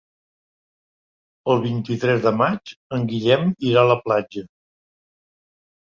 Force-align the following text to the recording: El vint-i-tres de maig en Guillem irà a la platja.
El 1.53 1.61
vint-i-tres 1.67 2.25
de 2.25 2.33
maig 2.39 2.73
en 2.97 3.07
Guillem 3.13 3.47
irà 3.73 3.85
a 3.87 3.93
la 3.93 4.01
platja. 4.07 4.47